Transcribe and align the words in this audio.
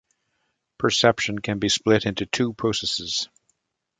Perception 0.79 1.37
can 1.37 1.59
be 1.59 1.69
split 1.69 2.07
into 2.07 2.25
two 2.25 2.53
processes. 2.53 3.29